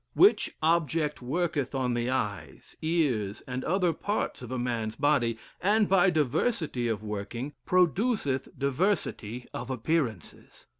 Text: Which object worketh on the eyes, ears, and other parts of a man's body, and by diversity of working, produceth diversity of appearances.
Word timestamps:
Which 0.15 0.55
object 0.63 1.21
worketh 1.21 1.75
on 1.75 1.93
the 1.93 2.09
eyes, 2.09 2.75
ears, 2.81 3.43
and 3.45 3.63
other 3.63 3.93
parts 3.93 4.41
of 4.41 4.49
a 4.49 4.57
man's 4.57 4.95
body, 4.95 5.37
and 5.61 5.87
by 5.87 6.09
diversity 6.09 6.87
of 6.87 7.03
working, 7.03 7.53
produceth 7.67 8.47
diversity 8.57 9.47
of 9.53 9.69
appearances. 9.69 10.65